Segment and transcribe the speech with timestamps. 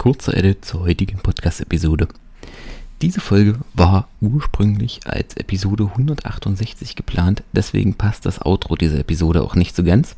[0.00, 2.08] kurzer Edit zur heutigen Podcast-Episode.
[3.02, 9.54] Diese Folge war ursprünglich als Episode 168 geplant, deswegen passt das Outro dieser Episode auch
[9.56, 10.16] nicht so ganz.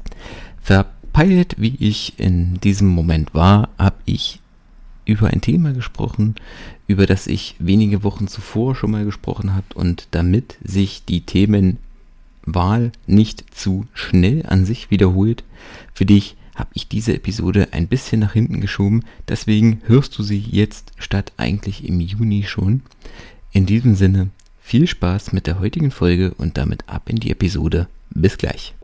[0.61, 4.39] Verpeilt, wie ich in diesem Moment war, habe ich
[5.05, 6.37] über ein Thema gesprochen,
[6.87, 12.93] über das ich wenige Wochen zuvor schon mal gesprochen habe und damit sich die Themenwahl
[13.09, 15.43] nicht zu schnell an sich wiederholt,
[15.93, 19.05] für dich habe ich diese Episode ein bisschen nach hinten geschoben.
[19.29, 22.83] Deswegen hörst du sie jetzt statt eigentlich im Juni schon.
[23.52, 24.30] In diesem Sinne,
[24.61, 27.88] viel Spaß mit der heutigen Folge und damit ab in die Episode.
[28.11, 28.75] Bis gleich.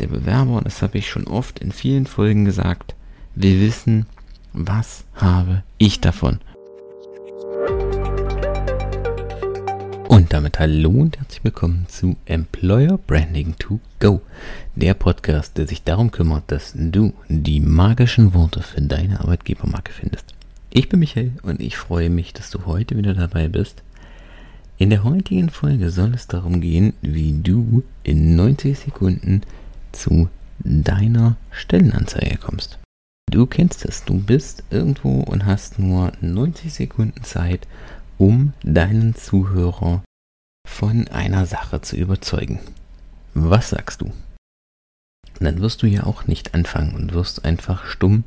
[0.00, 2.94] Der Bewerber, und das habe ich schon oft in vielen Folgen gesagt,
[3.34, 4.06] will wissen,
[4.52, 6.40] was habe ich davon?
[10.28, 14.20] Und damit hallo und herzlich willkommen zu Employer Branding to Go,
[14.76, 20.34] der Podcast, der sich darum kümmert, dass du die magischen Worte für deine Arbeitgebermarke findest.
[20.68, 23.82] Ich bin Michael und ich freue mich, dass du heute wieder dabei bist.
[24.76, 29.40] In der heutigen Folge soll es darum gehen, wie du in 90 Sekunden
[29.92, 32.78] zu deiner Stellenanzeige kommst.
[33.30, 37.66] Du kennst es, du bist irgendwo und hast nur 90 Sekunden Zeit,
[38.18, 40.02] um deinen Zuhörer
[40.78, 42.60] von einer Sache zu überzeugen.
[43.34, 44.12] Was sagst du?
[45.40, 48.22] Dann wirst du ja auch nicht anfangen und wirst einfach stumm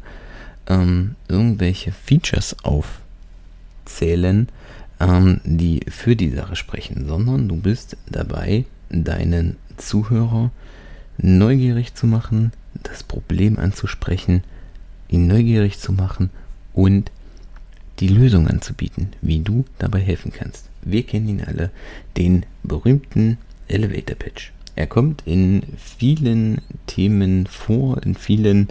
[0.68, 4.50] ähm, irgendwelche Features aufzählen,
[5.00, 10.52] ähm, die für die Sache sprechen, sondern du bist dabei, deinen Zuhörer
[11.20, 12.52] neugierig zu machen,
[12.84, 14.44] das Problem anzusprechen,
[15.08, 16.32] ihn neugierig zu machen
[16.74, 17.12] und
[18.02, 20.70] die Lösung anzubieten, wie du dabei helfen kannst.
[20.82, 21.70] Wir kennen ihn alle,
[22.18, 24.52] den berühmten Elevator Pitch.
[24.76, 28.70] Er kommt in vielen Themen vor, in vielen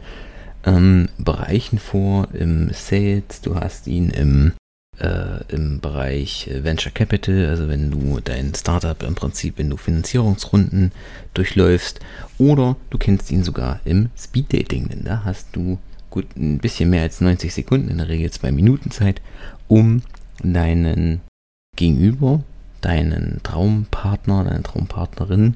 [0.65, 4.53] ähm, Bereichen vor, im Sales, du hast ihn im,
[4.99, 10.91] äh, im Bereich Venture Capital, also wenn du dein Startup im Prinzip, wenn du Finanzierungsrunden
[11.35, 12.01] durchläufst,
[12.39, 15.79] oder du kennst ihn sogar im Speed Dating, denn da hast du
[16.11, 19.21] gut ein bisschen mehr als 90 Sekunden, in der Regel zwei Minuten Zeit,
[19.69, 20.03] um
[20.43, 21.21] deinen
[21.77, 22.43] Gegenüber,
[22.81, 25.55] deinen Traumpartner, deine Traumpartnerin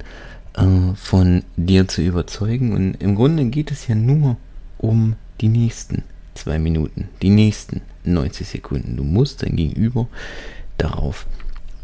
[0.53, 2.73] äh, von dir zu überzeugen.
[2.73, 4.37] Und im Grunde geht es ja nur
[4.77, 8.97] um die nächsten zwei Minuten, die nächsten 90 Sekunden.
[8.97, 10.07] Du musst dein Gegenüber
[10.77, 11.27] darauf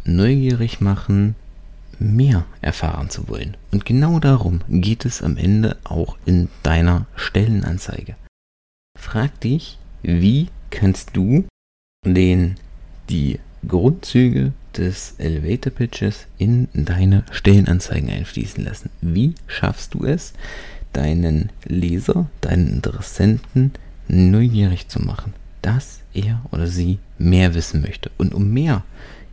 [0.03, 1.36] neugierig machen,
[2.00, 3.56] mehr erfahren zu wollen.
[3.72, 8.16] Und genau darum geht es am Ende auch in deiner Stellenanzeige
[9.02, 11.46] frag dich, wie kannst du
[12.06, 12.56] den,
[13.10, 18.90] die Grundzüge des Elevator Pitches in deine Stellenanzeigen einfließen lassen.
[19.02, 20.34] Wie schaffst du es,
[20.94, 23.74] deinen Leser, deinen Interessenten
[24.08, 28.12] neugierig zu machen, dass er oder sie mehr wissen möchte?
[28.18, 28.84] Und um mehr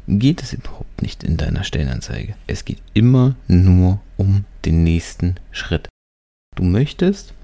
[0.09, 2.35] geht es überhaupt nicht in deiner Stellenanzeige.
[2.47, 5.89] Es geht immer nur um den nächsten Schritt.
[6.56, 7.35] Du möchtest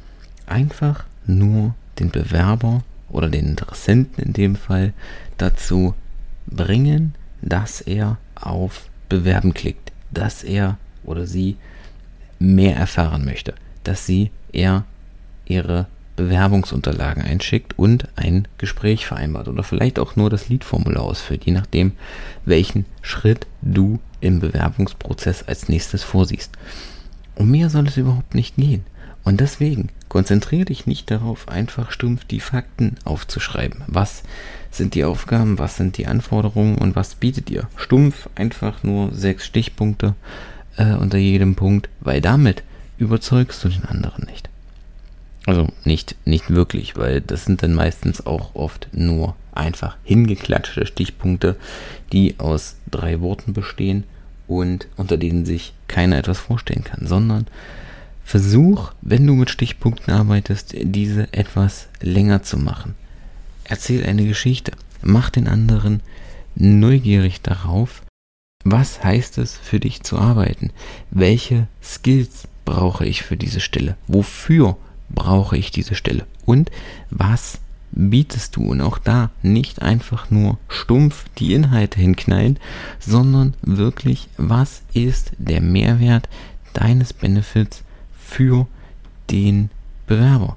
[0.46, 4.92] einfach nur den Bewerber oder den Interessenten in dem Fall
[5.38, 5.94] dazu
[6.46, 11.56] bringen, dass er auf Bewerben klickt, dass er oder sie
[12.38, 14.84] mehr erfahren möchte, dass sie eher
[15.44, 21.52] ihre Bewerbungsunterlagen einschickt und ein Gespräch vereinbart oder vielleicht auch nur das Liedformular ausfüllt, je
[21.52, 21.92] nachdem,
[22.44, 26.52] welchen Schritt du im Bewerbungsprozess als nächstes vorsiehst.
[27.34, 28.84] Um mehr soll es überhaupt nicht gehen.
[29.24, 33.82] Und deswegen konzentriere dich nicht darauf, einfach stumpf die Fakten aufzuschreiben.
[33.86, 34.22] Was
[34.70, 37.68] sind die Aufgaben, was sind die Anforderungen und was bietet ihr?
[37.76, 40.14] Stumpf einfach nur sechs Stichpunkte
[40.76, 42.62] äh, unter jedem Punkt, weil damit
[42.98, 44.50] überzeugst du den anderen nicht.
[45.46, 51.56] Also nicht, nicht wirklich, weil das sind dann meistens auch oft nur einfach hingeklatschte Stichpunkte,
[52.12, 54.04] die aus drei Worten bestehen
[54.46, 57.46] und unter denen sich keiner etwas vorstellen kann, sondern
[58.24, 62.94] Versuch, wenn du mit Stichpunkten arbeitest, diese etwas länger zu machen.
[63.64, 64.72] Erzähl eine Geschichte.
[65.02, 66.00] Mach den anderen
[66.54, 68.02] neugierig darauf,
[68.64, 70.70] was heißt es für dich zu arbeiten?
[71.10, 73.96] Welche Skills brauche ich für diese Stelle?
[74.06, 74.78] Wofür
[75.10, 76.26] brauche ich diese Stelle?
[76.46, 76.70] Und
[77.10, 77.60] was
[77.92, 78.64] bietest du?
[78.64, 82.58] Und auch da nicht einfach nur stumpf die Inhalte hinknallen,
[82.98, 86.28] sondern wirklich, was ist der Mehrwert
[86.72, 87.82] deines Benefits
[88.34, 88.66] für
[89.30, 89.70] den
[90.08, 90.56] Bewerber.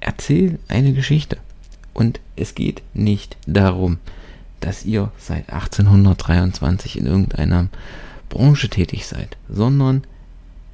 [0.00, 1.38] Erzähl eine Geschichte.
[1.94, 3.96] Und es geht nicht darum,
[4.60, 7.68] dass ihr seit 1823 in irgendeiner
[8.28, 10.02] Branche tätig seid, sondern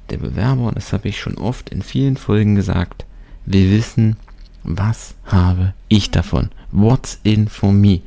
[0.09, 3.05] der Bewerber, und das habe ich schon oft in vielen Folgen gesagt,
[3.45, 4.17] will wissen,
[4.63, 6.49] was habe ich davon?
[6.71, 8.01] What's in for me?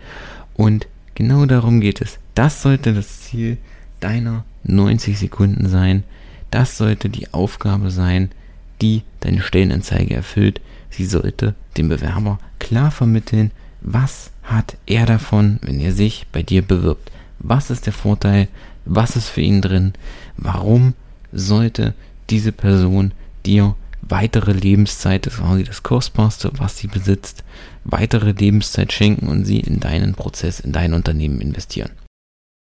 [0.54, 2.18] Und genau darum geht es.
[2.34, 3.56] Das sollte das Ziel
[4.00, 6.04] deiner 90 Sekunden sein.
[6.52, 8.30] Das sollte die Aufgabe sein,
[8.82, 10.60] die deine Stellenanzeige erfüllt.
[10.90, 13.50] Sie sollte dem Bewerber klar vermitteln,
[13.80, 17.10] was hat er davon, wenn er sich bei dir bewirbt.
[17.38, 18.48] Was ist der Vorteil?
[18.84, 19.94] Was ist für ihn drin?
[20.36, 20.92] Warum
[21.32, 21.94] sollte
[22.28, 23.12] diese Person
[23.46, 27.44] dir weitere Lebenszeit, das war das Kostbarste, was sie besitzt,
[27.84, 31.92] weitere Lebenszeit schenken und sie in deinen Prozess, in dein Unternehmen investieren.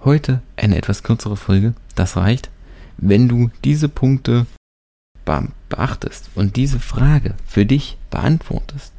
[0.04, 2.50] Heute eine etwas kürzere Folge, das reicht.
[2.98, 4.46] Wenn du diese Punkte
[5.70, 8.94] beachtest und diese Frage für dich beantwortest,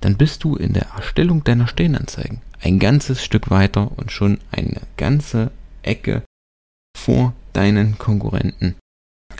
[0.00, 4.80] dann bist du in der Erstellung deiner Stellenanzeigen ein ganzes Stück weiter und schon eine
[4.96, 5.50] ganze
[5.82, 6.22] Ecke
[6.96, 8.74] vor deinen Konkurrenten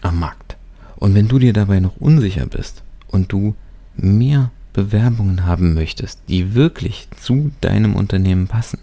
[0.02, 0.56] am Markt.
[0.96, 3.54] Und wenn du dir dabei noch unsicher bist und du
[3.96, 8.78] mehr Bewerbungen haben möchtest, die wirklich zu deinem Unternehmen passen,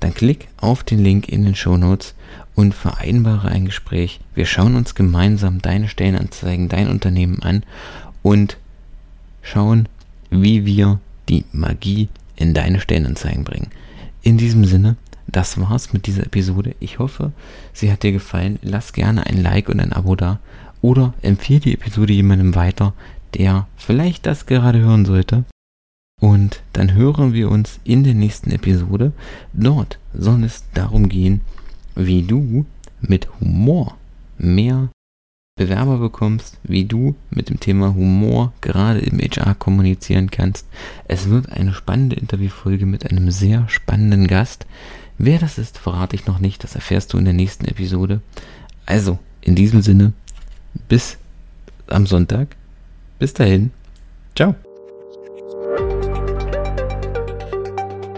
[0.00, 2.14] dann klick auf den Link in den Show Notes
[2.54, 4.20] und vereinbare ein Gespräch.
[4.34, 7.62] Wir schauen uns gemeinsam deine Stellenanzeigen, dein Unternehmen an
[8.22, 8.56] und
[9.42, 9.88] schauen,
[10.30, 13.68] wie wir die Magie in deine Stellenanzeigen bringen.
[14.22, 14.96] In diesem Sinne,
[15.26, 16.74] das war's mit dieser Episode.
[16.80, 17.32] Ich hoffe,
[17.72, 18.58] sie hat dir gefallen.
[18.62, 20.40] Lass gerne ein Like und ein Abo da
[20.82, 22.94] oder empfehle die Episode jemandem weiter,
[23.34, 25.44] der vielleicht das gerade hören sollte.
[26.20, 29.12] Und dann hören wir uns in der nächsten Episode.
[29.52, 31.40] Dort soll es darum gehen,
[31.94, 32.66] wie du
[33.00, 33.96] mit Humor
[34.38, 34.90] mehr
[35.56, 40.66] Bewerber bekommst, wie du mit dem Thema Humor gerade im HR kommunizieren kannst.
[41.06, 44.66] Es wird eine spannende Interviewfolge mit einem sehr spannenden Gast.
[45.18, 48.22] Wer das ist, verrate ich noch nicht, das erfährst du in der nächsten Episode.
[48.86, 50.14] Also, in diesem Sinne,
[50.88, 51.18] bis
[51.88, 52.56] am Sonntag.
[53.18, 53.70] Bis dahin.
[54.34, 54.54] Ciao.